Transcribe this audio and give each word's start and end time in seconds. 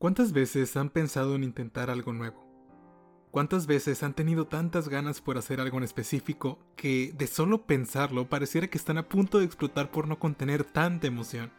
¿Cuántas 0.00 0.32
veces 0.32 0.78
han 0.78 0.88
pensado 0.88 1.34
en 1.34 1.44
intentar 1.44 1.90
algo 1.90 2.14
nuevo? 2.14 2.42
¿Cuántas 3.30 3.66
veces 3.66 4.02
han 4.02 4.14
tenido 4.14 4.46
tantas 4.46 4.88
ganas 4.88 5.20
por 5.20 5.36
hacer 5.36 5.60
algo 5.60 5.76
en 5.76 5.84
específico 5.84 6.58
que 6.74 7.12
de 7.14 7.26
solo 7.26 7.66
pensarlo 7.66 8.26
pareciera 8.26 8.68
que 8.68 8.78
están 8.78 8.96
a 8.96 9.10
punto 9.10 9.38
de 9.38 9.44
explotar 9.44 9.90
por 9.90 10.08
no 10.08 10.18
contener 10.18 10.64
tanta 10.64 11.06
emoción? 11.06 11.52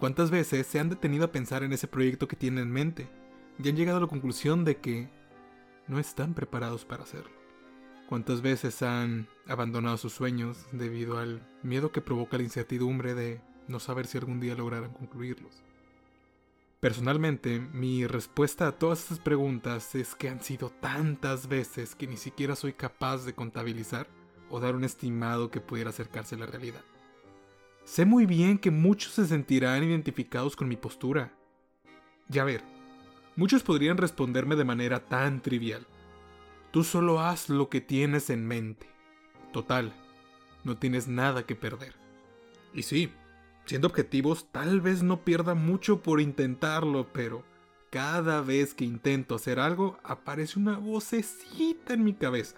¿Cuántas 0.00 0.32
veces 0.32 0.66
se 0.66 0.80
han 0.80 0.88
detenido 0.88 1.26
a 1.26 1.30
pensar 1.30 1.62
en 1.62 1.72
ese 1.72 1.86
proyecto 1.86 2.26
que 2.26 2.34
tienen 2.34 2.64
en 2.64 2.72
mente 2.72 3.08
y 3.62 3.68
han 3.68 3.76
llegado 3.76 3.98
a 3.98 4.00
la 4.00 4.08
conclusión 4.08 4.64
de 4.64 4.78
que 4.78 5.08
no 5.86 6.00
están 6.00 6.34
preparados 6.34 6.84
para 6.84 7.04
hacerlo? 7.04 7.30
¿Cuántas 8.08 8.42
veces 8.42 8.82
han 8.82 9.28
abandonado 9.46 9.98
sus 9.98 10.12
sueños 10.12 10.66
debido 10.72 11.16
al 11.16 11.48
miedo 11.62 11.92
que 11.92 12.00
provoca 12.00 12.38
la 12.38 12.42
incertidumbre 12.42 13.14
de 13.14 13.40
no 13.68 13.78
saber 13.78 14.08
si 14.08 14.18
algún 14.18 14.40
día 14.40 14.56
lograrán 14.56 14.94
concluirlos? 14.94 15.62
Personalmente, 16.82 17.60
mi 17.60 18.08
respuesta 18.08 18.66
a 18.66 18.72
todas 18.72 19.02
estas 19.02 19.20
preguntas 19.20 19.94
es 19.94 20.16
que 20.16 20.28
han 20.28 20.42
sido 20.42 20.68
tantas 20.68 21.46
veces 21.46 21.94
que 21.94 22.08
ni 22.08 22.16
siquiera 22.16 22.56
soy 22.56 22.72
capaz 22.72 23.24
de 23.24 23.36
contabilizar 23.36 24.08
o 24.50 24.58
dar 24.58 24.74
un 24.74 24.82
estimado 24.82 25.48
que 25.48 25.60
pudiera 25.60 25.90
acercarse 25.90 26.34
a 26.34 26.38
la 26.38 26.46
realidad. 26.46 26.80
Sé 27.84 28.04
muy 28.04 28.26
bien 28.26 28.58
que 28.58 28.72
muchos 28.72 29.12
se 29.12 29.28
sentirán 29.28 29.84
identificados 29.84 30.56
con 30.56 30.66
mi 30.66 30.74
postura. 30.74 31.32
Ya 32.26 32.42
ver, 32.42 32.64
muchos 33.36 33.62
podrían 33.62 33.96
responderme 33.96 34.56
de 34.56 34.64
manera 34.64 35.06
tan 35.06 35.40
trivial. 35.40 35.86
Tú 36.72 36.82
solo 36.82 37.20
haz 37.20 37.48
lo 37.48 37.68
que 37.68 37.80
tienes 37.80 38.28
en 38.28 38.44
mente. 38.44 38.88
Total, 39.52 39.94
no 40.64 40.76
tienes 40.76 41.06
nada 41.06 41.46
que 41.46 41.54
perder. 41.54 41.94
Y 42.74 42.82
sí, 42.82 43.12
siendo 43.66 43.88
objetivos, 43.88 44.48
tal 44.52 44.80
vez 44.80 45.02
no 45.02 45.24
pierda 45.24 45.54
mucho 45.54 46.02
por 46.02 46.20
intentarlo, 46.20 47.12
pero 47.12 47.44
cada 47.90 48.40
vez 48.40 48.74
que 48.74 48.84
intento 48.84 49.34
hacer 49.34 49.60
algo, 49.60 49.98
aparece 50.02 50.58
una 50.58 50.78
vocecita 50.78 51.94
en 51.94 52.04
mi 52.04 52.14
cabeza. 52.14 52.56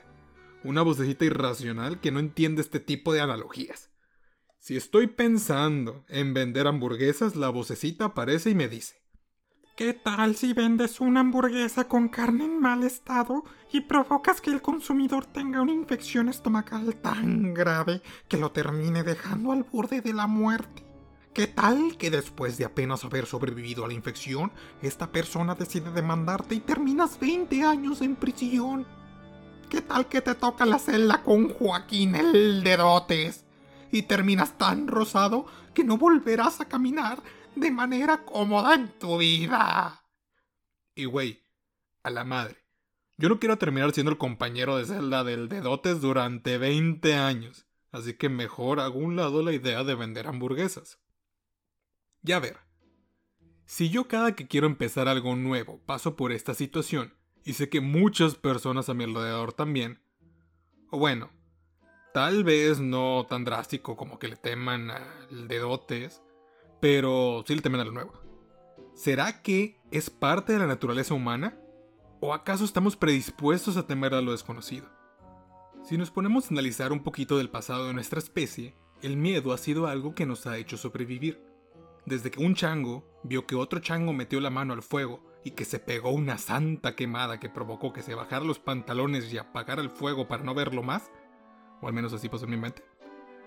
Una 0.62 0.82
vocecita 0.82 1.24
irracional 1.24 2.00
que 2.00 2.10
no 2.10 2.20
entiende 2.20 2.62
este 2.62 2.80
tipo 2.80 3.12
de 3.12 3.20
analogías. 3.20 3.90
Si 4.58 4.76
estoy 4.76 5.08
pensando 5.08 6.04
en 6.08 6.32
vender 6.32 6.66
hamburguesas, 6.66 7.36
la 7.36 7.50
vocecita 7.50 8.06
aparece 8.06 8.50
y 8.50 8.54
me 8.54 8.68
dice, 8.68 9.04
¿Qué 9.76 9.92
tal 9.92 10.36
si 10.36 10.52
vendes 10.52 11.00
una 11.00 11.18
hamburguesa 11.18 11.88
con 11.88 12.08
carne 12.08 12.44
en 12.44 12.60
mal 12.60 12.84
estado 12.84 13.42
y 13.72 13.80
provocas 13.80 14.40
que 14.40 14.50
el 14.50 14.62
consumidor 14.62 15.26
tenga 15.26 15.62
una 15.62 15.72
infección 15.72 16.28
estomacal 16.28 16.94
tan 16.94 17.52
grave 17.52 18.00
que 18.28 18.36
lo 18.36 18.52
termine 18.52 19.02
dejando 19.02 19.50
al 19.50 19.64
borde 19.64 20.00
de 20.00 20.12
la 20.12 20.28
muerte? 20.28 20.83
¿Qué 21.34 21.48
tal 21.48 21.96
que 21.98 22.12
después 22.12 22.58
de 22.58 22.64
apenas 22.64 23.04
haber 23.04 23.26
sobrevivido 23.26 23.84
a 23.84 23.88
la 23.88 23.94
infección, 23.94 24.52
esta 24.82 25.10
persona 25.10 25.56
decide 25.56 25.90
demandarte 25.90 26.54
y 26.54 26.60
terminas 26.60 27.18
20 27.18 27.64
años 27.64 28.02
en 28.02 28.14
prisión? 28.14 28.86
¿Qué 29.68 29.80
tal 29.80 30.06
que 30.08 30.20
te 30.20 30.36
toca 30.36 30.64
la 30.64 30.78
celda 30.78 31.24
con 31.24 31.48
Joaquín 31.48 32.14
el 32.14 32.62
dedotes 32.62 33.44
y 33.90 34.02
terminas 34.02 34.56
tan 34.56 34.86
rosado 34.86 35.46
que 35.74 35.82
no 35.82 35.98
volverás 35.98 36.60
a 36.60 36.68
caminar 36.68 37.20
de 37.56 37.72
manera 37.72 38.24
cómoda 38.24 38.76
en 38.76 38.96
tu 38.96 39.18
vida? 39.18 40.04
Y 40.94 41.06
güey, 41.06 41.42
a 42.04 42.10
la 42.10 42.22
madre. 42.22 42.64
Yo 43.16 43.28
no 43.28 43.40
quiero 43.40 43.58
terminar 43.58 43.90
siendo 43.90 44.12
el 44.12 44.18
compañero 44.18 44.76
de 44.76 44.84
celda 44.84 45.24
del 45.24 45.48
dedotes 45.48 46.00
durante 46.00 46.58
20 46.58 47.12
años, 47.16 47.66
así 47.90 48.14
que 48.14 48.28
mejor 48.28 48.78
hago 48.78 49.00
un 49.00 49.16
lado 49.16 49.42
la 49.42 49.52
idea 49.52 49.82
de 49.82 49.96
vender 49.96 50.28
hamburguesas. 50.28 51.00
Ya 52.24 52.40
ver, 52.40 52.56
si 53.66 53.90
yo 53.90 54.08
cada 54.08 54.34
que 54.34 54.48
quiero 54.48 54.66
empezar 54.66 55.08
algo 55.08 55.36
nuevo 55.36 55.78
paso 55.84 56.16
por 56.16 56.32
esta 56.32 56.54
situación, 56.54 57.12
y 57.44 57.52
sé 57.52 57.68
que 57.68 57.82
muchas 57.82 58.34
personas 58.34 58.88
a 58.88 58.94
mi 58.94 59.04
alrededor 59.04 59.52
también, 59.52 60.00
o 60.90 60.98
bueno, 60.98 61.28
tal 62.14 62.42
vez 62.42 62.80
no 62.80 63.26
tan 63.28 63.44
drástico 63.44 63.94
como 63.98 64.18
que 64.18 64.28
le 64.28 64.36
teman 64.36 64.90
al 64.90 65.48
dedotes, 65.48 66.22
pero 66.80 67.44
sí 67.46 67.54
le 67.54 67.60
temen 67.60 67.82
a 67.82 67.84
lo 67.84 67.92
nuevo. 67.92 68.14
¿Será 68.94 69.42
que 69.42 69.78
es 69.90 70.08
parte 70.08 70.54
de 70.54 70.60
la 70.60 70.66
naturaleza 70.66 71.12
humana? 71.12 71.60
¿O 72.20 72.32
acaso 72.32 72.64
estamos 72.64 72.96
predispuestos 72.96 73.76
a 73.76 73.86
temer 73.86 74.14
a 74.14 74.22
lo 74.22 74.32
desconocido? 74.32 74.88
Si 75.82 75.98
nos 75.98 76.10
ponemos 76.10 76.46
a 76.46 76.54
analizar 76.54 76.90
un 76.90 77.02
poquito 77.02 77.36
del 77.36 77.50
pasado 77.50 77.86
de 77.86 77.92
nuestra 77.92 78.18
especie, 78.18 78.74
el 79.02 79.18
miedo 79.18 79.52
ha 79.52 79.58
sido 79.58 79.88
algo 79.88 80.14
que 80.14 80.24
nos 80.24 80.46
ha 80.46 80.56
hecho 80.56 80.78
sobrevivir 80.78 81.53
desde 82.06 82.30
que 82.30 82.42
un 82.42 82.54
chango 82.54 83.04
vio 83.22 83.46
que 83.46 83.54
otro 83.54 83.80
chango 83.80 84.12
metió 84.12 84.40
la 84.40 84.50
mano 84.50 84.72
al 84.72 84.82
fuego 84.82 85.20
y 85.44 85.52
que 85.52 85.64
se 85.64 85.78
pegó 85.78 86.10
una 86.10 86.38
santa 86.38 86.94
quemada 86.96 87.38
que 87.38 87.48
provocó 87.48 87.92
que 87.92 88.02
se 88.02 88.14
bajara 88.14 88.44
los 88.44 88.58
pantalones 88.58 89.32
y 89.32 89.38
apagara 89.38 89.82
el 89.82 89.90
fuego 89.90 90.26
para 90.26 90.42
no 90.42 90.54
verlo 90.54 90.82
más, 90.82 91.10
o 91.80 91.88
al 91.88 91.94
menos 91.94 92.12
así 92.12 92.28
pasó 92.28 92.44
en 92.44 92.52
mi 92.52 92.56
mente. 92.56 92.82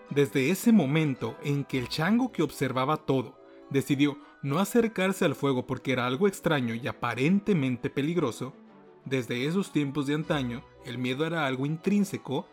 Desde 0.10 0.52
ese 0.52 0.72
momento 0.72 1.36
en 1.44 1.66
que 1.66 1.78
el 1.80 1.90
chango 1.90 2.32
que 2.32 2.44
observaba 2.44 2.98
todo 2.98 3.38
decidió 3.70 4.18
no 4.42 4.60
acercarse 4.60 5.26
al 5.26 5.36
fuego 5.36 5.66
porque 5.68 5.92
era 5.92 6.06
algo 6.06 6.28
extraño 6.28 6.74
y 6.76 6.88
aparentemente 6.88 7.90
peligroso, 7.90 8.54
desde 9.06 9.46
esos 9.46 9.72
tiempos 9.72 10.08
de 10.08 10.14
antaño 10.14 10.64
el 10.86 10.98
miedo 10.98 11.26
era 11.26 11.46
algo 11.46 11.66
intrínseco 11.66 12.48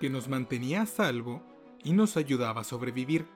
que 0.00 0.10
nos 0.10 0.28
mantenía 0.28 0.82
a 0.82 0.86
salvo 0.86 1.42
y 1.82 1.92
nos 1.92 2.16
ayudaba 2.16 2.62
a 2.62 2.64
sobrevivir. 2.64 3.26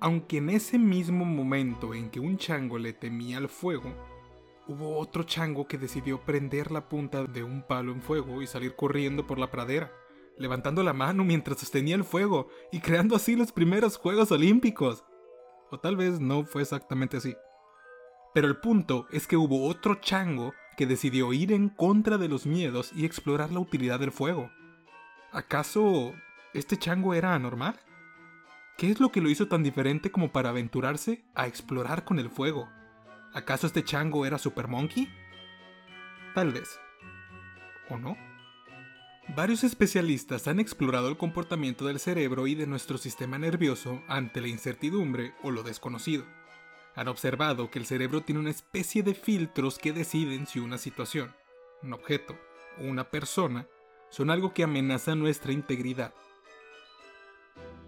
Aunque 0.00 0.36
en 0.36 0.50
ese 0.50 0.78
mismo 0.78 1.24
momento 1.24 1.92
en 1.92 2.08
que 2.10 2.20
un 2.20 2.38
chango 2.38 2.78
le 2.78 2.92
temía 2.92 3.38
al 3.38 3.48
fuego, 3.48 3.92
hubo 4.68 4.96
otro 4.96 5.24
chango 5.24 5.66
que 5.66 5.76
decidió 5.76 6.20
prender 6.20 6.70
la 6.70 6.88
punta 6.88 7.24
de 7.24 7.42
un 7.42 7.62
palo 7.62 7.90
en 7.90 8.00
fuego 8.00 8.40
y 8.40 8.46
salir 8.46 8.76
corriendo 8.76 9.26
por 9.26 9.40
la 9.40 9.50
pradera, 9.50 9.92
levantando 10.36 10.84
la 10.84 10.92
mano 10.92 11.24
mientras 11.24 11.58
sostenía 11.58 11.96
el 11.96 12.04
fuego 12.04 12.48
y 12.70 12.78
creando 12.78 13.16
así 13.16 13.34
los 13.34 13.50
primeros 13.50 13.96
Juegos 13.96 14.30
Olímpicos. 14.30 15.04
O 15.72 15.80
tal 15.80 15.96
vez 15.96 16.20
no 16.20 16.44
fue 16.44 16.62
exactamente 16.62 17.16
así. 17.16 17.34
Pero 18.34 18.46
el 18.46 18.58
punto 18.58 19.06
es 19.10 19.26
que 19.26 19.36
hubo 19.36 19.66
otro 19.66 19.96
chango 19.96 20.54
que 20.76 20.86
decidió 20.86 21.32
ir 21.32 21.52
en 21.52 21.70
contra 21.70 22.18
de 22.18 22.28
los 22.28 22.46
miedos 22.46 22.92
y 22.94 23.04
explorar 23.04 23.50
la 23.50 23.58
utilidad 23.58 23.98
del 23.98 24.12
fuego. 24.12 24.48
¿Acaso 25.32 26.14
este 26.54 26.76
chango 26.76 27.14
era 27.14 27.34
anormal? 27.34 27.80
¿Qué 28.78 28.92
es 28.92 29.00
lo 29.00 29.10
que 29.10 29.20
lo 29.20 29.28
hizo 29.28 29.48
tan 29.48 29.64
diferente 29.64 30.12
como 30.12 30.30
para 30.30 30.50
aventurarse 30.50 31.24
a 31.34 31.48
explorar 31.48 32.04
con 32.04 32.20
el 32.20 32.30
fuego? 32.30 32.68
¿Acaso 33.34 33.66
este 33.66 33.82
chango 33.82 34.24
era 34.24 34.38
Super 34.38 34.68
Monkey? 34.68 35.12
Tal 36.32 36.52
vez. 36.52 36.78
¿O 37.90 37.98
no? 37.98 38.16
Varios 39.34 39.64
especialistas 39.64 40.46
han 40.46 40.60
explorado 40.60 41.08
el 41.08 41.16
comportamiento 41.16 41.88
del 41.88 41.98
cerebro 41.98 42.46
y 42.46 42.54
de 42.54 42.68
nuestro 42.68 42.98
sistema 42.98 43.36
nervioso 43.36 44.00
ante 44.06 44.40
la 44.40 44.46
incertidumbre 44.46 45.34
o 45.42 45.50
lo 45.50 45.64
desconocido. 45.64 46.24
Han 46.94 47.08
observado 47.08 47.72
que 47.72 47.80
el 47.80 47.84
cerebro 47.84 48.22
tiene 48.22 48.40
una 48.40 48.50
especie 48.50 49.02
de 49.02 49.14
filtros 49.14 49.76
que 49.80 49.92
deciden 49.92 50.46
si 50.46 50.60
una 50.60 50.78
situación, 50.78 51.34
un 51.82 51.94
objeto 51.94 52.38
o 52.78 52.84
una 52.84 53.10
persona 53.10 53.66
son 54.08 54.30
algo 54.30 54.54
que 54.54 54.62
amenaza 54.62 55.16
nuestra 55.16 55.50
integridad 55.50 56.14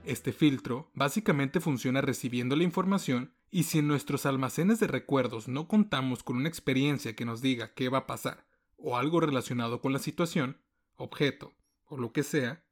este 0.04 0.32
filtro 0.32 0.90
básicamente 0.94 1.60
funciona 1.60 2.00
recibiendo 2.00 2.56
la 2.56 2.64
información 2.64 3.34
y 3.50 3.64
si 3.64 3.78
en 3.78 3.88
nuestros 3.88 4.26
almacenes 4.26 4.80
de 4.80 4.86
recuerdos 4.86 5.48
no 5.48 5.68
contamos 5.68 6.22
con 6.22 6.36
una 6.36 6.48
experiencia 6.48 7.14
que 7.14 7.24
nos 7.24 7.42
diga 7.42 7.74
qué 7.74 7.88
va 7.88 7.98
a 7.98 8.06
pasar 8.06 8.46
o 8.76 8.96
algo 8.96 9.20
relacionado 9.20 9.80
con 9.80 9.92
la 9.92 9.98
situación, 9.98 10.60
objeto 10.96 11.52
o 11.84 11.98
lo 11.98 12.12
que 12.12 12.22
sea, 12.22 12.64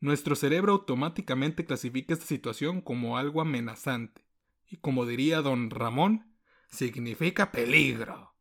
nuestro 0.00 0.36
cerebro 0.36 0.72
automáticamente 0.72 1.64
clasifica 1.64 2.12
esta 2.12 2.26
situación 2.26 2.80
como 2.80 3.16
algo 3.16 3.40
amenazante 3.40 4.26
y 4.66 4.76
como 4.76 5.06
diría 5.06 5.40
don 5.40 5.70
Ramón, 5.70 6.36
significa 6.68 7.50
peligro. 7.50 8.34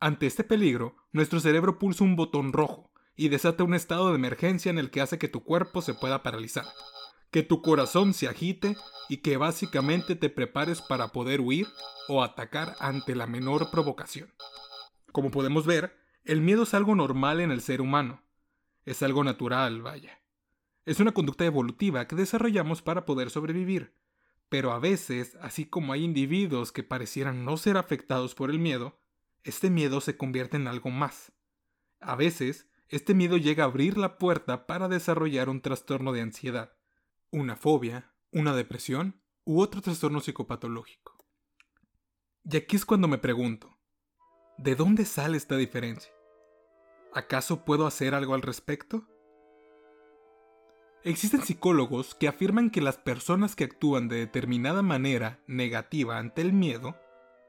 Ante 0.00 0.26
este 0.26 0.44
peligro, 0.44 0.96
nuestro 1.12 1.40
cerebro 1.40 1.78
pulsa 1.78 2.04
un 2.04 2.16
botón 2.16 2.52
rojo 2.52 2.92
y 3.16 3.28
desata 3.28 3.64
un 3.64 3.74
estado 3.74 4.10
de 4.10 4.16
emergencia 4.16 4.70
en 4.70 4.78
el 4.78 4.90
que 4.90 5.00
hace 5.00 5.18
que 5.18 5.28
tu 5.28 5.44
cuerpo 5.44 5.80
se 5.80 5.94
pueda 5.94 6.22
paralizar 6.22 6.66
que 7.34 7.42
tu 7.42 7.62
corazón 7.62 8.14
se 8.14 8.28
agite 8.28 8.76
y 9.08 9.16
que 9.16 9.36
básicamente 9.36 10.14
te 10.14 10.30
prepares 10.30 10.80
para 10.80 11.08
poder 11.08 11.40
huir 11.40 11.66
o 12.06 12.22
atacar 12.22 12.76
ante 12.78 13.16
la 13.16 13.26
menor 13.26 13.72
provocación. 13.72 14.32
Como 15.10 15.32
podemos 15.32 15.66
ver, 15.66 15.98
el 16.22 16.42
miedo 16.42 16.62
es 16.62 16.74
algo 16.74 16.94
normal 16.94 17.40
en 17.40 17.50
el 17.50 17.60
ser 17.60 17.80
humano. 17.80 18.22
Es 18.84 19.02
algo 19.02 19.24
natural, 19.24 19.82
vaya. 19.82 20.22
Es 20.84 21.00
una 21.00 21.10
conducta 21.10 21.44
evolutiva 21.44 22.06
que 22.06 22.14
desarrollamos 22.14 22.82
para 22.82 23.04
poder 23.04 23.30
sobrevivir. 23.30 23.96
Pero 24.48 24.70
a 24.70 24.78
veces, 24.78 25.36
así 25.40 25.64
como 25.64 25.92
hay 25.92 26.04
individuos 26.04 26.70
que 26.70 26.84
parecieran 26.84 27.44
no 27.44 27.56
ser 27.56 27.78
afectados 27.78 28.36
por 28.36 28.48
el 28.48 28.60
miedo, 28.60 29.00
este 29.42 29.70
miedo 29.70 30.00
se 30.00 30.16
convierte 30.16 30.56
en 30.56 30.68
algo 30.68 30.90
más. 30.90 31.32
A 31.98 32.14
veces, 32.14 32.68
este 32.90 33.12
miedo 33.12 33.38
llega 33.38 33.64
a 33.64 33.66
abrir 33.66 33.98
la 33.98 34.18
puerta 34.18 34.68
para 34.68 34.86
desarrollar 34.86 35.48
un 35.48 35.62
trastorno 35.62 36.12
de 36.12 36.20
ansiedad 36.20 36.73
una 37.34 37.56
fobia, 37.56 38.12
una 38.30 38.54
depresión 38.54 39.20
u 39.44 39.60
otro 39.60 39.82
trastorno 39.82 40.20
psicopatológico. 40.20 41.18
Y 42.44 42.56
aquí 42.56 42.76
es 42.76 42.86
cuando 42.86 43.08
me 43.08 43.18
pregunto, 43.18 43.76
¿de 44.56 44.76
dónde 44.76 45.04
sale 45.04 45.36
esta 45.36 45.56
diferencia? 45.56 46.12
¿Acaso 47.12 47.64
puedo 47.64 47.88
hacer 47.88 48.14
algo 48.14 48.34
al 48.34 48.42
respecto? 48.42 49.08
Existen 51.02 51.42
psicólogos 51.42 52.14
que 52.14 52.28
afirman 52.28 52.70
que 52.70 52.80
las 52.80 52.98
personas 52.98 53.56
que 53.56 53.64
actúan 53.64 54.06
de 54.06 54.16
determinada 54.16 54.82
manera 54.82 55.40
negativa 55.48 56.18
ante 56.18 56.40
el 56.40 56.52
miedo, 56.52 56.96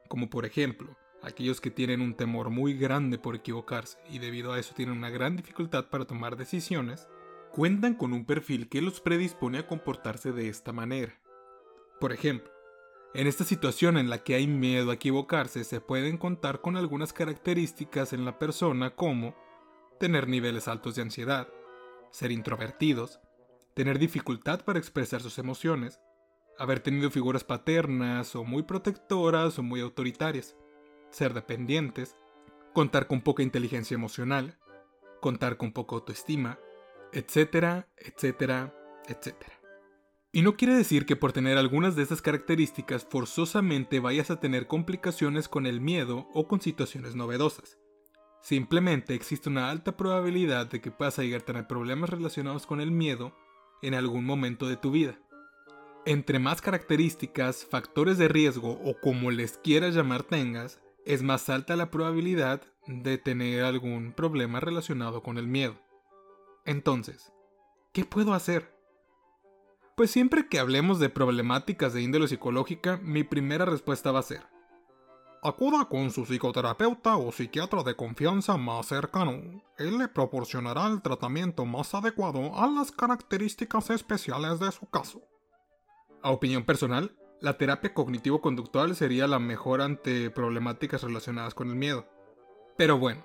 como 0.10 0.32
por 0.32 0.46
ejemplo 0.46 0.98
aquellos 1.22 1.62
que 1.62 1.70
tienen 1.70 2.02
un 2.02 2.16
temor 2.16 2.50
muy 2.50 2.74
grande 2.74 3.20
por 3.20 3.36
equivocarse 3.36 4.00
y 4.10 4.18
debido 4.18 4.52
a 4.52 4.60
eso 4.60 4.74
tienen 4.74 4.98
una 4.98 5.12
gran 5.12 5.36
dificultad 5.36 5.90
para 5.90 6.06
tomar 6.06 6.38
decisiones, 6.38 7.08
cuentan 7.56 7.94
con 7.94 8.12
un 8.12 8.26
perfil 8.26 8.68
que 8.68 8.82
los 8.82 9.00
predispone 9.00 9.60
a 9.60 9.66
comportarse 9.66 10.34
de 10.34 10.50
esta 10.50 10.74
manera. 10.74 11.22
Por 12.02 12.12
ejemplo, 12.12 12.52
en 13.14 13.28
esta 13.28 13.46
situación 13.46 13.98
en 13.98 14.10
la 14.10 14.18
que 14.26 14.36
hay 14.36 14.46
miedo 14.46 14.92
a 14.92 14.96
equivocarse 14.96 15.64
se 15.64 15.80
pueden 15.80 16.18
contar 16.18 16.60
con 16.60 16.76
algunas 16.76 17.14
características 17.14 18.12
en 18.12 18.26
la 18.26 18.40
persona 18.40 18.90
como 18.90 19.38
tener 20.02 20.28
niveles 20.28 20.68
altos 20.68 20.96
de 20.96 21.04
ansiedad, 21.04 21.48
ser 22.12 22.34
introvertidos, 22.34 23.22
tener 23.74 24.00
dificultad 24.00 24.66
para 24.66 24.78
expresar 24.78 25.22
sus 25.22 25.38
emociones, 25.40 26.02
haber 26.60 26.82
tenido 26.82 27.10
figuras 27.10 27.46
paternas 27.46 28.36
o 28.36 28.44
muy 28.44 28.64
protectoras 28.64 29.58
o 29.60 29.64
muy 29.64 29.80
autoritarias, 29.80 30.58
ser 31.10 31.34
dependientes, 31.34 32.18
contar 32.74 33.08
con 33.08 33.22
poca 33.22 33.44
inteligencia 33.44 33.96
emocional, 33.96 34.58
contar 35.22 35.56
con 35.56 35.72
poca 35.72 35.96
autoestima, 35.96 36.60
etcétera, 37.16 37.88
etcétera, 37.98 38.76
etcétera. 39.08 39.54
Y 40.34 40.42
no 40.42 40.58
quiere 40.58 40.76
decir 40.76 41.06
que 41.06 41.16
por 41.16 41.32
tener 41.32 41.58
algunas 41.58 41.96
de 41.96 42.04
estas 42.04 42.22
características 42.22 43.08
forzosamente 43.10 44.02
vayas 44.02 44.32
a 44.32 44.42
tener 44.42 44.68
complicaciones 44.68 45.48
con 45.48 45.66
el 45.66 45.80
miedo 45.80 46.28
o 46.34 46.46
con 46.50 46.60
situaciones 46.60 47.16
novedosas. 47.16 47.80
Simplemente 48.42 49.16
existe 49.16 49.48
una 49.48 49.70
alta 49.70 49.96
probabilidad 49.96 50.68
de 50.68 50.82
que 50.82 50.92
puedas 50.92 51.18
llegar 51.18 51.42
a 51.42 51.46
tener 51.46 51.68
problemas 51.68 52.10
relacionados 52.10 52.66
con 52.66 52.82
el 52.82 52.92
miedo 52.92 53.34
en 53.82 53.94
algún 53.94 54.26
momento 54.26 54.68
de 54.68 54.76
tu 54.76 54.92
vida. 54.92 55.18
Entre 56.06 56.38
más 56.38 56.62
características, 56.62 57.66
factores 57.66 58.18
de 58.18 58.28
riesgo 58.28 58.72
o 58.84 59.00
como 59.00 59.32
les 59.32 59.58
quieras 59.58 59.96
llamar 59.96 60.24
tengas, 60.24 60.82
es 61.06 61.24
más 61.24 61.50
alta 61.50 61.78
la 61.78 61.92
probabilidad 61.92 62.62
de 62.88 63.18
tener 63.18 63.64
algún 63.64 64.12
problema 64.12 64.60
relacionado 64.60 65.24
con 65.24 65.38
el 65.38 65.48
miedo. 65.48 65.85
Entonces, 66.66 67.32
¿qué 67.94 68.06
puedo 68.06 68.34
hacer? 68.34 68.76
Pues 69.96 70.12
siempre 70.12 70.50
que 70.50 70.60
hablemos 70.60 71.00
de 71.00 71.10
problemáticas 71.10 71.94
de 71.94 72.02
índole 72.02 72.28
psicológica, 72.28 72.98
mi 73.02 73.24
primera 73.24 73.66
respuesta 73.66 74.12
va 74.12 74.20
a 74.20 74.24
ser, 74.24 74.42
acuda 75.48 75.86
con 75.86 76.10
su 76.10 76.26
psicoterapeuta 76.26 77.18
o 77.18 77.32
psiquiatra 77.32 77.84
de 77.84 77.96
confianza 77.96 78.58
más 78.58 78.88
cercano. 78.88 79.64
Él 79.78 79.98
le 80.00 80.08
proporcionará 80.08 80.88
el 80.88 81.04
tratamiento 81.04 81.66
más 81.66 81.94
adecuado 81.94 82.58
a 82.58 82.68
las 82.68 82.92
características 82.92 83.92
especiales 83.92 84.60
de 84.60 84.72
su 84.72 84.88
caso. 84.88 85.22
A 86.24 86.32
opinión 86.32 86.66
personal, 86.66 87.16
la 87.42 87.60
terapia 87.60 87.94
cognitivo-conductual 87.94 88.96
sería 88.96 89.28
la 89.28 89.38
mejor 89.38 89.82
ante 89.82 90.32
problemáticas 90.32 91.04
relacionadas 91.04 91.54
con 91.54 91.70
el 91.70 91.76
miedo. 91.76 92.08
Pero 92.76 92.98
bueno, 92.98 93.24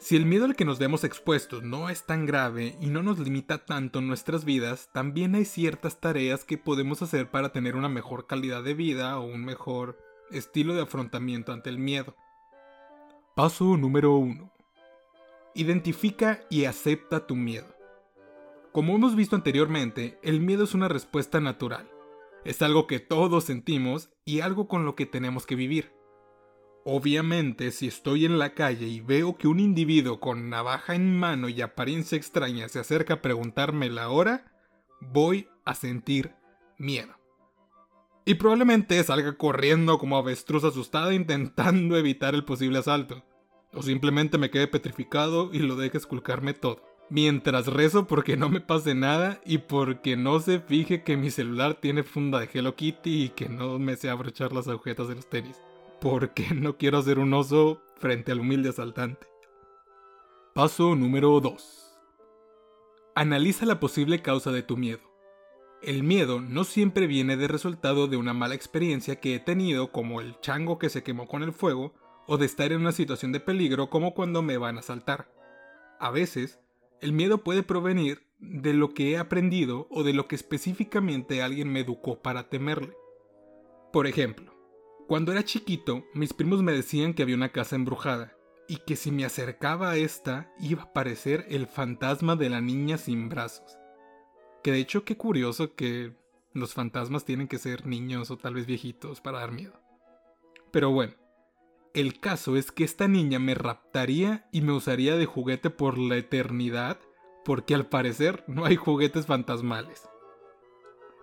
si 0.00 0.16
el 0.16 0.24
miedo 0.24 0.46
al 0.46 0.56
que 0.56 0.64
nos 0.64 0.78
vemos 0.78 1.04
expuestos 1.04 1.62
no 1.62 1.90
es 1.90 2.06
tan 2.06 2.24
grave 2.24 2.74
y 2.80 2.86
no 2.86 3.02
nos 3.02 3.18
limita 3.18 3.66
tanto 3.66 4.00
nuestras 4.00 4.46
vidas, 4.46 4.88
también 4.94 5.34
hay 5.34 5.44
ciertas 5.44 6.00
tareas 6.00 6.46
que 6.46 6.56
podemos 6.56 7.02
hacer 7.02 7.30
para 7.30 7.52
tener 7.52 7.76
una 7.76 7.90
mejor 7.90 8.26
calidad 8.26 8.62
de 8.62 8.72
vida 8.72 9.18
o 9.18 9.26
un 9.26 9.44
mejor 9.44 9.98
estilo 10.30 10.74
de 10.74 10.80
afrontamiento 10.80 11.52
ante 11.52 11.68
el 11.68 11.78
miedo. 11.78 12.16
Paso 13.36 13.76
número 13.76 14.16
1. 14.16 14.50
Identifica 15.54 16.40
y 16.48 16.64
acepta 16.64 17.26
tu 17.26 17.36
miedo. 17.36 17.68
Como 18.72 18.94
hemos 18.94 19.14
visto 19.14 19.36
anteriormente, 19.36 20.18
el 20.22 20.40
miedo 20.40 20.64
es 20.64 20.72
una 20.72 20.88
respuesta 20.88 21.40
natural. 21.40 21.90
Es 22.46 22.62
algo 22.62 22.86
que 22.86 23.00
todos 23.00 23.44
sentimos 23.44 24.08
y 24.24 24.40
algo 24.40 24.66
con 24.66 24.86
lo 24.86 24.94
que 24.94 25.04
tenemos 25.04 25.44
que 25.44 25.56
vivir. 25.56 25.99
Obviamente, 26.84 27.72
si 27.72 27.88
estoy 27.88 28.24
en 28.24 28.38
la 28.38 28.54
calle 28.54 28.86
y 28.86 29.00
veo 29.00 29.36
que 29.36 29.48
un 29.48 29.60
individuo 29.60 30.18
con 30.18 30.48
navaja 30.48 30.94
en 30.94 31.18
mano 31.18 31.50
y 31.50 31.60
apariencia 31.60 32.16
extraña 32.16 32.68
se 32.68 32.78
acerca 32.78 33.14
a 33.14 33.22
preguntarme 33.22 33.90
la 33.90 34.08
hora, 34.08 34.50
voy 35.00 35.48
a 35.66 35.74
sentir 35.74 36.32
miedo. 36.78 37.14
Y 38.24 38.34
probablemente 38.34 39.02
salga 39.04 39.36
corriendo 39.36 39.98
como 39.98 40.16
avestruz 40.16 40.64
asustada 40.64 41.12
intentando 41.12 41.96
evitar 41.98 42.34
el 42.34 42.44
posible 42.44 42.78
asalto. 42.78 43.24
O 43.72 43.82
simplemente 43.82 44.38
me 44.38 44.50
quede 44.50 44.66
petrificado 44.66 45.50
y 45.52 45.58
lo 45.58 45.76
deje 45.76 45.98
esculcarme 45.98 46.54
todo. 46.54 46.82
Mientras 47.10 47.66
rezo 47.66 48.06
porque 48.06 48.36
no 48.36 48.48
me 48.48 48.60
pase 48.60 48.94
nada 48.94 49.40
y 49.44 49.58
porque 49.58 50.16
no 50.16 50.40
se 50.40 50.60
fije 50.60 51.02
que 51.02 51.16
mi 51.16 51.30
celular 51.30 51.74
tiene 51.74 52.04
funda 52.04 52.40
de 52.40 52.48
Hello 52.52 52.74
Kitty 52.74 53.24
y 53.24 53.28
que 53.30 53.48
no 53.48 53.78
me 53.78 53.96
sea 53.96 54.12
abrochar 54.12 54.52
las 54.52 54.68
agujetas 54.68 55.08
de 55.08 55.16
los 55.16 55.28
tenis 55.28 55.60
porque 56.00 56.48
no 56.54 56.76
quiero 56.76 56.98
hacer 56.98 57.18
un 57.18 57.32
oso 57.34 57.82
frente 57.96 58.32
al 58.32 58.40
humilde 58.40 58.70
asaltante. 58.70 59.26
Paso 60.54 60.96
número 60.96 61.38
2. 61.40 62.00
Analiza 63.14 63.66
la 63.66 63.78
posible 63.80 64.22
causa 64.22 64.50
de 64.50 64.62
tu 64.62 64.76
miedo. 64.76 65.00
El 65.82 66.02
miedo 66.02 66.40
no 66.40 66.64
siempre 66.64 67.06
viene 67.06 67.36
de 67.36 67.48
resultado 67.48 68.06
de 68.06 68.16
una 68.16 68.34
mala 68.34 68.54
experiencia 68.54 69.16
que 69.16 69.34
he 69.34 69.38
tenido 69.38 69.92
como 69.92 70.20
el 70.20 70.38
chango 70.40 70.78
que 70.78 70.90
se 70.90 71.02
quemó 71.02 71.26
con 71.26 71.42
el 71.42 71.52
fuego 71.52 71.94
o 72.26 72.36
de 72.36 72.46
estar 72.46 72.72
en 72.72 72.80
una 72.80 72.92
situación 72.92 73.32
de 73.32 73.40
peligro 73.40 73.88
como 73.88 74.12
cuando 74.12 74.42
me 74.42 74.58
van 74.58 74.76
a 74.76 74.80
asaltar. 74.80 75.32
A 75.98 76.10
veces, 76.10 76.60
el 77.00 77.12
miedo 77.12 77.44
puede 77.44 77.62
provenir 77.62 78.26
de 78.38 78.74
lo 78.74 78.90
que 78.90 79.12
he 79.12 79.18
aprendido 79.18 79.86
o 79.90 80.02
de 80.02 80.12
lo 80.12 80.28
que 80.28 80.36
específicamente 80.36 81.42
alguien 81.42 81.72
me 81.72 81.80
educó 81.80 82.20
para 82.20 82.48
temerle. 82.48 82.94
Por 83.92 84.06
ejemplo, 84.06 84.59
cuando 85.10 85.32
era 85.32 85.42
chiquito, 85.42 86.04
mis 86.14 86.32
primos 86.32 86.62
me 86.62 86.70
decían 86.70 87.14
que 87.14 87.24
había 87.24 87.34
una 87.34 87.50
casa 87.50 87.74
embrujada 87.74 88.32
y 88.68 88.76
que 88.76 88.94
si 88.94 89.10
me 89.10 89.24
acercaba 89.24 89.90
a 89.90 89.96
esta 89.96 90.52
iba 90.60 90.82
a 90.82 90.84
aparecer 90.84 91.46
el 91.48 91.66
fantasma 91.66 92.36
de 92.36 92.48
la 92.48 92.60
niña 92.60 92.96
sin 92.96 93.28
brazos. 93.28 93.76
Que 94.62 94.70
de 94.70 94.78
hecho 94.78 95.04
qué 95.04 95.16
curioso 95.16 95.74
que 95.74 96.12
los 96.52 96.74
fantasmas 96.74 97.24
tienen 97.24 97.48
que 97.48 97.58
ser 97.58 97.88
niños 97.88 98.30
o 98.30 98.36
tal 98.36 98.54
vez 98.54 98.66
viejitos 98.66 99.20
para 99.20 99.40
dar 99.40 99.50
miedo. 99.50 99.80
Pero 100.70 100.92
bueno, 100.92 101.14
el 101.92 102.20
caso 102.20 102.56
es 102.56 102.70
que 102.70 102.84
esta 102.84 103.08
niña 103.08 103.40
me 103.40 103.56
raptaría 103.56 104.46
y 104.52 104.60
me 104.60 104.70
usaría 104.70 105.16
de 105.16 105.26
juguete 105.26 105.70
por 105.70 105.98
la 105.98 106.18
eternidad 106.18 107.00
porque 107.44 107.74
al 107.74 107.88
parecer 107.88 108.44
no 108.46 108.64
hay 108.64 108.76
juguetes 108.76 109.26
fantasmales. 109.26 110.08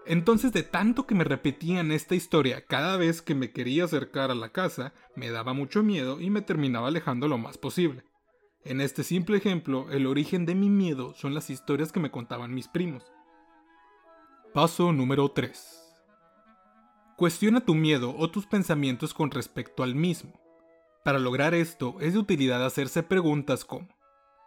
Entonces 0.09 0.53
de 0.53 0.63
tanto 0.63 1.05
que 1.05 1.15
me 1.15 1.25
repetían 1.25 1.91
esta 1.91 2.15
historia 2.15 2.65
cada 2.65 2.95
vez 2.95 3.21
que 3.21 3.35
me 3.35 3.51
quería 3.51 3.83
acercar 3.83 4.31
a 4.31 4.35
la 4.35 4.49
casa, 4.49 4.93
me 5.17 5.29
daba 5.29 5.51
mucho 5.51 5.83
miedo 5.83 6.21
y 6.21 6.29
me 6.29 6.41
terminaba 6.41 6.87
alejando 6.87 7.27
lo 7.27 7.37
más 7.37 7.57
posible. 7.57 8.05
En 8.63 8.79
este 8.79 9.03
simple 9.03 9.35
ejemplo, 9.35 9.91
el 9.91 10.07
origen 10.07 10.45
de 10.45 10.55
mi 10.55 10.69
miedo 10.69 11.13
son 11.13 11.33
las 11.33 11.49
historias 11.49 11.91
que 11.91 11.99
me 11.99 12.09
contaban 12.09 12.53
mis 12.53 12.69
primos. 12.69 13.03
Paso 14.53 14.93
número 14.93 15.29
3. 15.29 15.77
Cuestiona 17.17 17.59
tu 17.59 17.75
miedo 17.75 18.15
o 18.17 18.31
tus 18.31 18.45
pensamientos 18.45 19.13
con 19.13 19.29
respecto 19.29 19.83
al 19.83 19.93
mismo. 19.93 20.39
Para 21.03 21.19
lograr 21.19 21.53
esto 21.53 21.97
es 21.99 22.13
de 22.13 22.19
utilidad 22.19 22.65
hacerse 22.65 23.03
preguntas 23.03 23.65
como 23.65 23.89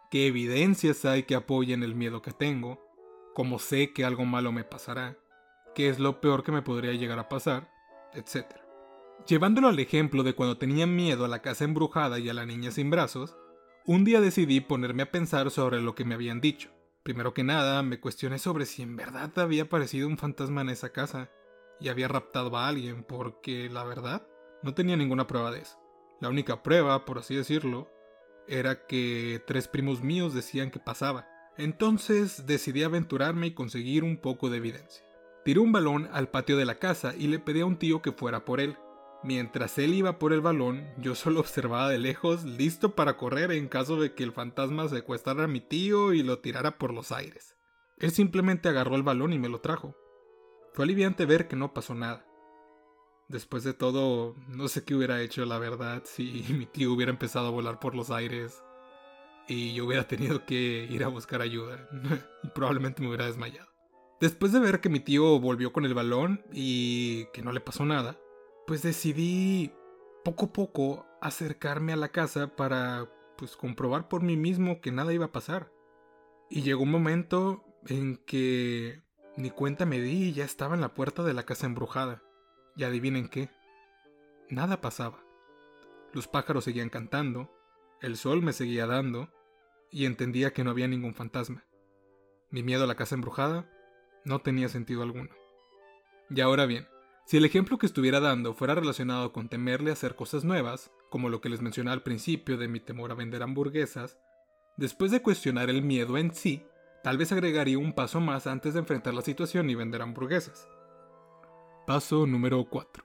¿qué 0.09 0.25
evidencias 0.25 1.05
hay 1.05 1.23
que 1.23 1.35
apoyen 1.35 1.83
el 1.83 1.93
miedo 1.93 2.23
que 2.23 2.31
tengo? 2.31 2.79
¿Cómo 3.35 3.59
sé 3.59 3.93
que 3.93 4.05
algo 4.05 4.25
malo 4.25 4.51
me 4.51 4.63
pasará? 4.63 5.20
Qué 5.75 5.89
es 5.89 5.99
lo 5.99 6.21
peor 6.21 6.43
que 6.43 6.51
me 6.51 6.61
podría 6.61 6.93
llegar 6.93 7.19
a 7.19 7.29
pasar, 7.29 7.71
etc. 8.13 8.45
Llevándolo 9.27 9.67
al 9.67 9.79
ejemplo 9.79 10.23
de 10.23 10.33
cuando 10.33 10.57
tenía 10.57 10.87
miedo 10.87 11.25
a 11.25 11.27
la 11.27 11.41
casa 11.41 11.63
embrujada 11.63 12.19
y 12.19 12.29
a 12.29 12.33
la 12.33 12.45
niña 12.45 12.71
sin 12.71 12.89
brazos, 12.89 13.37
un 13.85 14.03
día 14.03 14.21
decidí 14.21 14.61
ponerme 14.61 15.03
a 15.03 15.11
pensar 15.11 15.51
sobre 15.51 15.81
lo 15.81 15.95
que 15.95 16.05
me 16.05 16.15
habían 16.15 16.41
dicho. 16.41 16.69
Primero 17.03 17.33
que 17.33 17.43
nada, 17.43 17.81
me 17.81 17.99
cuestioné 17.99 18.37
sobre 18.37 18.65
si 18.65 18.83
en 18.83 18.95
verdad 18.95 19.31
había 19.39 19.63
aparecido 19.63 20.07
un 20.07 20.17
fantasma 20.17 20.61
en 20.61 20.69
esa 20.69 20.91
casa 20.91 21.31
y 21.79 21.89
había 21.89 22.07
raptado 22.07 22.55
a 22.57 22.67
alguien, 22.67 23.03
porque 23.03 23.69
la 23.69 23.83
verdad 23.83 24.27
no 24.61 24.75
tenía 24.75 24.95
ninguna 24.95 25.25
prueba 25.25 25.51
de 25.51 25.61
eso. 25.61 25.79
La 26.19 26.29
única 26.29 26.61
prueba, 26.61 27.05
por 27.05 27.17
así 27.17 27.35
decirlo, 27.35 27.89
era 28.47 28.85
que 28.85 29.41
tres 29.47 29.67
primos 29.67 30.03
míos 30.03 30.33
decían 30.33 30.69
que 30.69 30.79
pasaba. 30.79 31.27
Entonces 31.57 32.45
decidí 32.45 32.83
aventurarme 32.83 33.47
y 33.47 33.53
conseguir 33.53 34.03
un 34.03 34.17
poco 34.17 34.49
de 34.49 34.57
evidencia. 34.57 35.03
Tiré 35.43 35.59
un 35.59 35.71
balón 35.71 36.07
al 36.13 36.29
patio 36.29 36.55
de 36.55 36.65
la 36.65 36.75
casa 36.75 37.15
y 37.17 37.27
le 37.27 37.39
pedí 37.39 37.61
a 37.61 37.65
un 37.65 37.77
tío 37.77 38.01
que 38.01 38.11
fuera 38.11 38.45
por 38.45 38.59
él. 38.59 38.77
Mientras 39.23 39.77
él 39.79 39.93
iba 39.93 40.19
por 40.19 40.33
el 40.33 40.41
balón, 40.41 40.87
yo 40.97 41.15
solo 41.15 41.39
observaba 41.41 41.89
de 41.89 41.97
lejos, 41.97 42.43
listo 42.43 42.95
para 42.95 43.17
correr 43.17 43.51
en 43.51 43.67
caso 43.67 43.99
de 43.99 44.13
que 44.13 44.23
el 44.23 44.33
fantasma 44.33 44.87
secuestrara 44.87 45.45
a 45.45 45.47
mi 45.47 45.59
tío 45.59 46.13
y 46.13 46.21
lo 46.21 46.39
tirara 46.39 46.77
por 46.77 46.93
los 46.93 47.11
aires. 47.11 47.55
Él 47.97 48.11
simplemente 48.11 48.69
agarró 48.69 48.95
el 48.95 49.03
balón 49.03 49.33
y 49.33 49.39
me 49.39 49.49
lo 49.49 49.61
trajo. 49.61 49.95
Fue 50.73 50.85
aliviante 50.85 51.25
ver 51.25 51.47
que 51.47 51.55
no 51.55 51.73
pasó 51.73 51.95
nada. 51.95 52.25
Después 53.27 53.63
de 53.63 53.73
todo, 53.73 54.35
no 54.47 54.67
sé 54.67 54.83
qué 54.83 54.93
hubiera 54.93 55.21
hecho, 55.21 55.45
la 55.45 55.57
verdad, 55.57 56.03
si 56.05 56.45
mi 56.53 56.65
tío 56.67 56.93
hubiera 56.93 57.11
empezado 57.11 57.47
a 57.47 57.51
volar 57.51 57.79
por 57.79 57.95
los 57.95 58.11
aires 58.11 58.61
y 59.47 59.73
yo 59.73 59.85
hubiera 59.85 60.07
tenido 60.07 60.45
que 60.45 60.87
ir 60.89 61.03
a 61.03 61.07
buscar 61.07 61.41
ayuda. 61.41 61.89
probablemente 62.53 63.01
me 63.01 63.07
hubiera 63.07 63.25
desmayado. 63.25 63.70
Después 64.21 64.51
de 64.51 64.59
ver 64.59 64.81
que 64.81 64.89
mi 64.89 64.99
tío 64.99 65.39
volvió 65.39 65.73
con 65.73 65.83
el 65.83 65.95
balón 65.95 66.45
y 66.53 67.25
que 67.33 67.41
no 67.41 67.51
le 67.51 67.59
pasó 67.59 67.85
nada, 67.85 68.19
pues 68.67 68.83
decidí 68.83 69.73
poco 70.23 70.45
a 70.45 70.53
poco 70.53 71.07
acercarme 71.21 71.91
a 71.91 71.95
la 71.95 72.09
casa 72.09 72.55
para 72.55 73.09
pues 73.35 73.57
comprobar 73.57 74.07
por 74.07 74.21
mí 74.21 74.37
mismo 74.37 74.79
que 74.79 74.91
nada 74.91 75.11
iba 75.11 75.25
a 75.25 75.31
pasar. 75.31 75.71
Y 76.51 76.61
llegó 76.61 76.83
un 76.83 76.91
momento 76.91 77.65
en 77.87 78.17
que 78.17 79.01
ni 79.37 79.49
cuenta 79.49 79.87
me 79.87 79.99
di 79.99 80.25
y 80.25 80.33
ya 80.33 80.45
estaba 80.45 80.75
en 80.75 80.81
la 80.81 80.93
puerta 80.93 81.23
de 81.23 81.33
la 81.33 81.43
casa 81.43 81.65
embrujada. 81.65 82.21
Y 82.75 82.83
adivinen 82.83 83.27
qué. 83.27 83.49
Nada 84.49 84.81
pasaba. 84.81 85.17
Los 86.13 86.27
pájaros 86.27 86.65
seguían 86.65 86.89
cantando, 86.89 87.51
el 88.01 88.17
sol 88.17 88.43
me 88.43 88.53
seguía 88.53 88.85
dando, 88.85 89.29
y 89.89 90.05
entendía 90.05 90.53
que 90.53 90.63
no 90.63 90.69
había 90.69 90.87
ningún 90.87 91.15
fantasma. 91.15 91.65
Mi 92.51 92.61
miedo 92.61 92.83
a 92.83 92.87
la 92.87 92.95
casa 92.95 93.15
embrujada 93.15 93.67
no 94.25 94.39
tenía 94.39 94.69
sentido 94.69 95.03
alguno. 95.03 95.29
Y 96.29 96.41
ahora 96.41 96.65
bien, 96.65 96.87
si 97.25 97.37
el 97.37 97.45
ejemplo 97.45 97.77
que 97.77 97.85
estuviera 97.85 98.19
dando 98.19 98.53
fuera 98.53 98.75
relacionado 98.75 99.31
con 99.31 99.49
temerle 99.49 99.91
hacer 99.91 100.15
cosas 100.15 100.43
nuevas, 100.43 100.91
como 101.09 101.29
lo 101.29 101.41
que 101.41 101.49
les 101.49 101.61
mencioné 101.61 101.91
al 101.91 102.03
principio 102.03 102.57
de 102.57 102.67
mi 102.67 102.79
temor 102.79 103.11
a 103.11 103.15
vender 103.15 103.43
hamburguesas, 103.43 104.17
después 104.77 105.11
de 105.11 105.21
cuestionar 105.21 105.69
el 105.69 105.81
miedo 105.81 106.17
en 106.17 106.33
sí, 106.33 106.65
tal 107.03 107.17
vez 107.17 107.31
agregaría 107.31 107.77
un 107.77 107.93
paso 107.93 108.19
más 108.19 108.47
antes 108.47 108.73
de 108.73 108.79
enfrentar 108.79 109.13
la 109.13 109.21
situación 109.21 109.69
y 109.69 109.75
vender 109.75 110.01
hamburguesas. 110.01 110.67
Paso 111.87 112.25
número 112.27 112.63
4. 112.69 113.03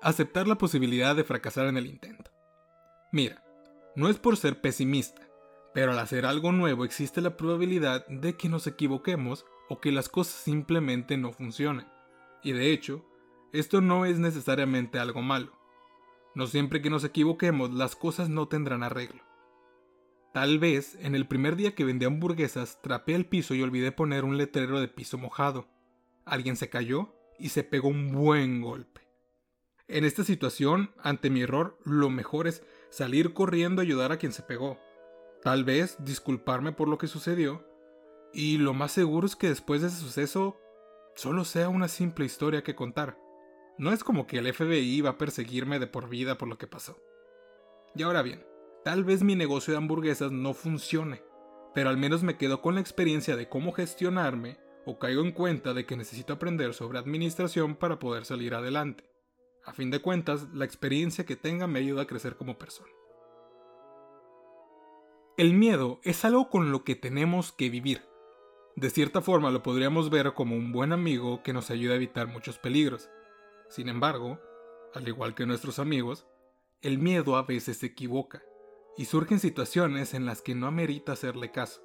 Aceptar 0.00 0.48
la 0.48 0.56
posibilidad 0.56 1.14
de 1.14 1.24
fracasar 1.24 1.66
en 1.66 1.76
el 1.76 1.86
intento. 1.86 2.30
Mira, 3.10 3.44
no 3.94 4.08
es 4.08 4.18
por 4.18 4.36
ser 4.36 4.60
pesimista, 4.60 5.28
pero 5.74 5.92
al 5.92 5.98
hacer 5.98 6.26
algo 6.26 6.52
nuevo 6.52 6.84
existe 6.84 7.20
la 7.20 7.36
probabilidad 7.36 8.06
de 8.08 8.36
que 8.36 8.48
nos 8.48 8.66
equivoquemos 8.66 9.44
o 9.72 9.80
que 9.80 9.90
las 9.90 10.10
cosas 10.10 10.34
simplemente 10.34 11.16
no 11.16 11.32
funcionen. 11.32 11.86
Y 12.42 12.52
de 12.52 12.72
hecho, 12.72 13.06
esto 13.54 13.80
no 13.80 14.04
es 14.04 14.18
necesariamente 14.18 14.98
algo 14.98 15.22
malo. 15.22 15.50
No 16.34 16.46
siempre 16.46 16.82
que 16.82 16.90
nos 16.90 17.04
equivoquemos 17.04 17.72
las 17.72 17.96
cosas 17.96 18.28
no 18.28 18.48
tendrán 18.48 18.82
arreglo. 18.82 19.22
Tal 20.34 20.58
vez 20.58 20.98
en 21.00 21.14
el 21.14 21.26
primer 21.26 21.56
día 21.56 21.74
que 21.74 21.86
vendí 21.86 22.04
hamburguesas 22.04 22.82
trapé 22.82 23.14
el 23.14 23.24
piso 23.24 23.54
y 23.54 23.62
olvidé 23.62 23.92
poner 23.92 24.24
un 24.24 24.36
letrero 24.36 24.78
de 24.78 24.88
piso 24.88 25.16
mojado. 25.16 25.66
Alguien 26.26 26.56
se 26.56 26.68
cayó 26.68 27.14
y 27.38 27.48
se 27.48 27.64
pegó 27.64 27.88
un 27.88 28.12
buen 28.12 28.60
golpe. 28.60 29.00
En 29.88 30.04
esta 30.04 30.22
situación, 30.22 30.90
ante 31.02 31.30
mi 31.30 31.40
error, 31.40 31.78
lo 31.84 32.10
mejor 32.10 32.46
es 32.46 32.62
salir 32.90 33.32
corriendo 33.32 33.80
a 33.80 33.84
ayudar 33.84 34.12
a 34.12 34.18
quien 34.18 34.32
se 34.32 34.42
pegó. 34.42 34.78
Tal 35.42 35.64
vez 35.64 35.96
disculparme 36.04 36.72
por 36.72 36.88
lo 36.88 36.98
que 36.98 37.06
sucedió. 37.06 37.71
Y 38.32 38.58
lo 38.58 38.74
más 38.74 38.92
seguro 38.92 39.26
es 39.26 39.36
que 39.36 39.48
después 39.48 39.82
de 39.82 39.88
ese 39.88 39.98
suceso 39.98 40.58
solo 41.14 41.44
sea 41.44 41.68
una 41.68 41.88
simple 41.88 42.24
historia 42.24 42.62
que 42.62 42.74
contar. 42.74 43.18
No 43.78 43.92
es 43.92 44.04
como 44.04 44.26
que 44.26 44.38
el 44.38 44.52
FBI 44.52 44.78
iba 44.78 45.10
a 45.10 45.18
perseguirme 45.18 45.78
de 45.78 45.86
por 45.86 46.08
vida 46.08 46.38
por 46.38 46.48
lo 46.48 46.58
que 46.58 46.66
pasó. 46.66 46.96
Y 47.94 48.02
ahora 48.02 48.22
bien, 48.22 48.46
tal 48.84 49.04
vez 49.04 49.22
mi 49.22 49.34
negocio 49.34 49.72
de 49.72 49.78
hamburguesas 49.78 50.32
no 50.32 50.54
funcione, 50.54 51.22
pero 51.74 51.90
al 51.90 51.96
menos 51.96 52.22
me 52.22 52.36
quedo 52.36 52.62
con 52.62 52.74
la 52.74 52.80
experiencia 52.80 53.36
de 53.36 53.48
cómo 53.48 53.72
gestionarme 53.72 54.58
o 54.84 54.98
caigo 54.98 55.22
en 55.22 55.32
cuenta 55.32 55.74
de 55.74 55.86
que 55.86 55.96
necesito 55.96 56.32
aprender 56.32 56.74
sobre 56.74 56.98
administración 56.98 57.76
para 57.76 57.98
poder 57.98 58.24
salir 58.24 58.54
adelante. 58.54 59.04
A 59.64 59.72
fin 59.72 59.90
de 59.90 60.00
cuentas, 60.00 60.48
la 60.52 60.64
experiencia 60.64 61.24
que 61.24 61.36
tenga 61.36 61.66
me 61.66 61.78
ayuda 61.78 62.02
a 62.02 62.06
crecer 62.06 62.36
como 62.36 62.58
persona. 62.58 62.90
El 65.36 65.54
miedo 65.54 66.00
es 66.02 66.24
algo 66.24 66.50
con 66.50 66.72
lo 66.72 66.84
que 66.84 66.94
tenemos 66.94 67.52
que 67.52 67.70
vivir, 67.70 68.02
de 68.76 68.90
cierta 68.90 69.20
forma 69.20 69.50
lo 69.50 69.62
podríamos 69.62 70.08
ver 70.08 70.32
como 70.32 70.56
un 70.56 70.72
buen 70.72 70.92
amigo 70.92 71.42
que 71.42 71.52
nos 71.52 71.70
ayuda 71.70 71.92
a 71.92 71.96
evitar 71.96 72.26
muchos 72.26 72.58
peligros. 72.58 73.10
Sin 73.68 73.88
embargo, 73.88 74.40
al 74.94 75.06
igual 75.06 75.34
que 75.34 75.46
nuestros 75.46 75.78
amigos, 75.78 76.26
el 76.80 76.98
miedo 76.98 77.36
a 77.36 77.42
veces 77.42 77.78
se 77.78 77.86
equivoca 77.86 78.42
y 78.96 79.04
surgen 79.04 79.40
situaciones 79.40 80.14
en 80.14 80.26
las 80.26 80.42
que 80.42 80.54
no 80.54 80.66
amerita 80.66 81.12
hacerle 81.12 81.50
caso. 81.50 81.82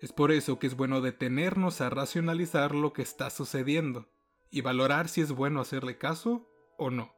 Es 0.00 0.12
por 0.12 0.30
eso 0.30 0.58
que 0.58 0.66
es 0.66 0.76
bueno 0.76 1.00
detenernos 1.00 1.80
a 1.80 1.90
racionalizar 1.90 2.74
lo 2.74 2.92
que 2.92 3.02
está 3.02 3.30
sucediendo 3.30 4.08
y 4.50 4.60
valorar 4.60 5.08
si 5.08 5.20
es 5.20 5.32
bueno 5.32 5.60
hacerle 5.60 5.98
caso 5.98 6.48
o 6.76 6.90
no. 6.90 7.14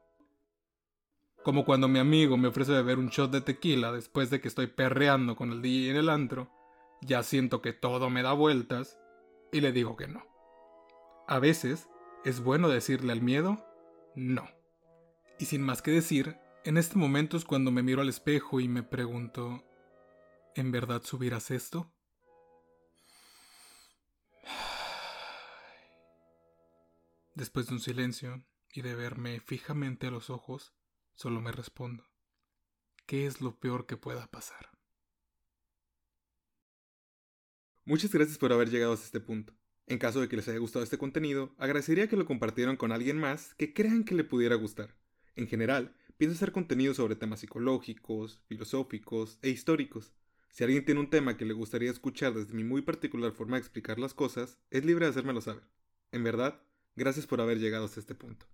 Como 1.45 1.65
cuando 1.65 1.89
mi 1.89 1.99
amigo 1.99 2.37
me 2.37 2.49
ofrece 2.49 2.73
beber 2.73 2.99
un 2.99 3.09
shot 3.09 3.31
de 3.31 3.41
tequila 3.41 3.93
después 3.93 4.31
de 4.31 4.41
que 4.41 4.49
estoy 4.49 4.67
perreando 4.67 5.37
con 5.37 5.53
el 5.53 5.63
DJ 5.63 5.91
en 5.91 5.97
el 5.97 6.09
antro, 6.09 6.51
ya 7.03 7.23
siento 7.23 7.63
que 7.63 7.73
todo 7.73 8.11
me 8.11 8.23
da 8.23 8.33
vueltas 8.33 8.99
y 9.53 9.61
le 9.61 9.73
digo 9.73 9.97
que 9.97 10.09
no. 10.09 10.25
A 11.27 11.39
veces 11.39 11.89
es 12.25 12.41
bueno 12.41 12.69
decirle 12.69 13.13
al 13.13 13.23
miedo 13.23 13.65
no. 14.15 14.49
Y 15.39 15.47
sin 15.47 15.63
más 15.63 15.83
que 15.83 15.91
decir, 15.91 16.39
en 16.65 16.77
este 16.77 16.99
momento 16.99 17.37
es 17.37 17.45
cuando 17.45 17.71
me 17.71 17.83
miro 17.83 18.03
al 18.03 18.09
espejo 18.09 18.61
y 18.61 18.69
me 18.69 18.83
pregunto, 18.83 19.65
¿en 20.55 20.71
verdad 20.71 21.03
subirás 21.03 21.51
esto? 21.51 21.93
Después 27.35 27.69
de 27.69 27.75
un 27.75 27.81
silencio 27.81 28.45
y 28.73 28.83
de 28.83 28.95
verme 28.95 29.41
fijamente 29.41 30.09
a 30.09 30.11
los 30.11 30.31
ojos, 30.31 30.75
solo 31.15 31.41
me 31.41 31.53
respondo, 31.53 32.05
¿qué 33.07 33.27
es 33.27 33.41
lo 33.41 33.59
peor 33.59 33.87
que 33.87 33.97
pueda 33.97 34.27
pasar? 34.27 34.71
Muchas 37.91 38.13
gracias 38.13 38.39
por 38.39 38.53
haber 38.53 38.71
llegado 38.71 38.93
hasta 38.93 39.07
este 39.07 39.19
punto. 39.19 39.53
En 39.89 39.99
caso 39.99 40.21
de 40.21 40.29
que 40.29 40.37
les 40.37 40.47
haya 40.47 40.61
gustado 40.61 40.85
este 40.85 40.97
contenido, 40.97 41.53
agradecería 41.59 42.07
que 42.07 42.15
lo 42.15 42.25
compartieran 42.25 42.77
con 42.77 42.93
alguien 42.93 43.19
más 43.19 43.53
que 43.55 43.75
crean 43.75 44.05
que 44.05 44.15
le 44.15 44.23
pudiera 44.23 44.55
gustar. 44.55 44.95
En 45.35 45.49
general, 45.49 45.93
pienso 46.17 46.37
hacer 46.37 46.53
contenido 46.53 46.95
sobre 46.95 47.17
temas 47.17 47.41
psicológicos, 47.41 48.43
filosóficos 48.47 49.41
e 49.43 49.51
históricos. 49.51 50.13
Si 50.51 50.63
alguien 50.63 50.85
tiene 50.85 51.01
un 51.01 51.11
tema 51.11 51.37
que 51.37 51.45
le 51.45 51.53
gustaría 51.53 51.91
escuchar 51.91 52.33
desde 52.33 52.55
mi 52.55 52.63
muy 52.63 52.83
particular 52.83 53.33
forma 53.33 53.57
de 53.57 53.63
explicar 53.63 53.99
las 53.99 54.15
cosas, 54.15 54.61
es 54.71 54.85
libre 54.85 55.07
de 55.07 55.11
hacérmelo 55.11 55.41
saber. 55.41 55.65
En 56.13 56.23
verdad, 56.23 56.63
gracias 56.95 57.27
por 57.27 57.41
haber 57.41 57.59
llegado 57.59 57.87
hasta 57.87 57.99
este 57.99 58.15
punto. 58.15 58.47